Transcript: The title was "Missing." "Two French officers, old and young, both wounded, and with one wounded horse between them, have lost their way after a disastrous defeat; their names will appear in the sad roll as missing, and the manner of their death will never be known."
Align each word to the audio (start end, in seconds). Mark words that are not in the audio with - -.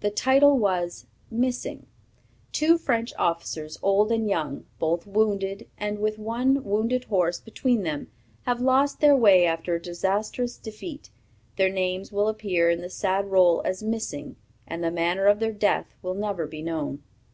The 0.00 0.08
title 0.08 0.58
was 0.58 1.04
"Missing." 1.30 1.84
"Two 2.50 2.78
French 2.78 3.12
officers, 3.18 3.78
old 3.82 4.10
and 4.10 4.26
young, 4.26 4.64
both 4.78 5.06
wounded, 5.06 5.68
and 5.76 5.98
with 5.98 6.18
one 6.18 6.64
wounded 6.64 7.04
horse 7.04 7.40
between 7.40 7.82
them, 7.82 8.10
have 8.44 8.62
lost 8.62 9.00
their 9.00 9.14
way 9.14 9.44
after 9.44 9.74
a 9.74 9.82
disastrous 9.82 10.56
defeat; 10.56 11.10
their 11.56 11.68
names 11.68 12.10
will 12.10 12.28
appear 12.30 12.70
in 12.70 12.80
the 12.80 12.88
sad 12.88 13.30
roll 13.30 13.60
as 13.66 13.82
missing, 13.82 14.36
and 14.66 14.82
the 14.82 14.90
manner 14.90 15.26
of 15.26 15.40
their 15.40 15.52
death 15.52 15.94
will 16.00 16.14
never 16.14 16.46
be 16.46 16.62
known." 16.62 17.02